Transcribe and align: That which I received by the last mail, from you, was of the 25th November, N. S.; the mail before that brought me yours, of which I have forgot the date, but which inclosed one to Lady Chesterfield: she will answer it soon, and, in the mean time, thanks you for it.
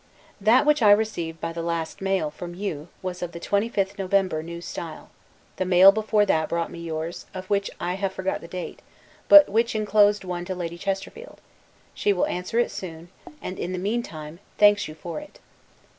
That 0.41 0.65
which 0.65 0.81
I 0.81 0.89
received 0.89 1.39
by 1.39 1.53
the 1.53 1.61
last 1.61 2.01
mail, 2.01 2.31
from 2.31 2.55
you, 2.55 2.87
was 3.03 3.21
of 3.21 3.33
the 3.33 3.39
25th 3.39 3.99
November, 3.99 4.39
N. 4.39 4.57
S.; 4.57 4.75
the 5.57 5.63
mail 5.65 5.91
before 5.91 6.25
that 6.25 6.49
brought 6.49 6.71
me 6.71 6.79
yours, 6.79 7.27
of 7.35 7.47
which 7.51 7.69
I 7.79 7.93
have 7.93 8.11
forgot 8.11 8.41
the 8.41 8.47
date, 8.47 8.81
but 9.29 9.47
which 9.47 9.75
inclosed 9.75 10.23
one 10.23 10.43
to 10.45 10.55
Lady 10.55 10.79
Chesterfield: 10.79 11.39
she 11.93 12.13
will 12.13 12.25
answer 12.25 12.57
it 12.57 12.71
soon, 12.71 13.09
and, 13.43 13.59
in 13.59 13.73
the 13.73 13.77
mean 13.77 14.01
time, 14.01 14.39
thanks 14.57 14.87
you 14.87 14.95
for 14.95 15.19
it. 15.19 15.37